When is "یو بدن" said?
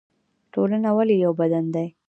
1.23-1.65